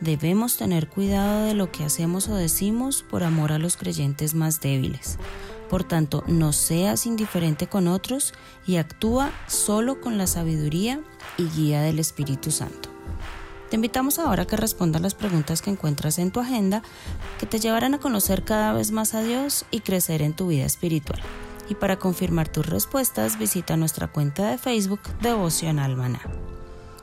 Debemos 0.00 0.58
tener 0.58 0.86
cuidado 0.86 1.46
de 1.46 1.54
lo 1.54 1.72
que 1.72 1.84
hacemos 1.84 2.28
o 2.28 2.34
decimos 2.34 3.02
por 3.02 3.24
amor 3.24 3.52
a 3.52 3.58
los 3.58 3.78
creyentes 3.78 4.34
más 4.34 4.60
débiles. 4.60 5.16
Por 5.70 5.84
tanto, 5.84 6.24
no 6.26 6.52
seas 6.52 7.06
indiferente 7.06 7.68
con 7.68 7.88
otros 7.88 8.34
y 8.66 8.76
actúa 8.76 9.32
solo 9.46 10.02
con 10.02 10.18
la 10.18 10.26
sabiduría 10.26 11.00
y 11.38 11.44
guía 11.44 11.80
del 11.80 11.98
Espíritu 11.98 12.50
Santo. 12.50 12.90
Te 13.70 13.76
invitamos 13.76 14.18
ahora 14.18 14.42
a 14.42 14.46
que 14.46 14.58
respondas 14.58 15.00
las 15.00 15.14
preguntas 15.14 15.62
que 15.62 15.70
encuentras 15.70 16.18
en 16.18 16.30
tu 16.30 16.40
agenda 16.40 16.82
que 17.40 17.46
te 17.46 17.60
llevarán 17.60 17.94
a 17.94 17.98
conocer 17.98 18.44
cada 18.44 18.74
vez 18.74 18.90
más 18.90 19.14
a 19.14 19.22
Dios 19.22 19.64
y 19.70 19.80
crecer 19.80 20.20
en 20.20 20.34
tu 20.34 20.48
vida 20.48 20.66
espiritual. 20.66 21.22
Y 21.68 21.74
para 21.74 21.98
confirmar 21.98 22.48
tus 22.48 22.66
respuestas, 22.66 23.38
visita 23.38 23.76
nuestra 23.76 24.08
cuenta 24.08 24.50
de 24.50 24.58
Facebook 24.58 25.00
Devocional 25.20 25.96
Maná. 25.96 26.20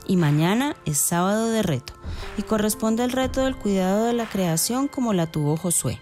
Y 0.06 0.16
mañana 0.16 0.76
es 0.84 0.98
sábado 0.98 1.50
de 1.50 1.62
reto 1.62 1.94
y 2.36 2.42
corresponde 2.42 3.04
el 3.04 3.12
reto 3.12 3.44
del 3.44 3.56
cuidado 3.56 4.04
de 4.04 4.12
la 4.12 4.26
creación 4.26 4.88
como 4.88 5.12
la 5.12 5.26
tuvo 5.26 5.56
Josué. 5.56 5.98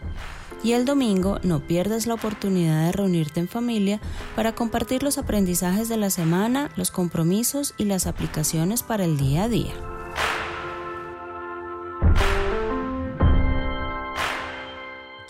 Y 0.65 0.73
el 0.73 0.85
domingo 0.85 1.39
no 1.43 1.61
pierdas 1.61 2.07
la 2.07 2.15
oportunidad 2.15 2.87
de 2.87 2.93
reunirte 2.93 3.41
en 3.41 3.49
familia 3.49 4.01
para 4.37 4.55
compartir 4.55 5.03
los 5.03 5.19
aprendizajes 5.19 5.89
de 5.89 5.97
la 5.97 6.11
semana, 6.11 6.71
los 6.77 6.91
compromisos 6.91 7.75
y 7.79 7.85
las 7.85 8.07
aplicaciones 8.07 8.83
para 8.83 9.05
el 9.05 9.17
día 9.17 9.45
a 9.45 9.49
día. 9.49 9.73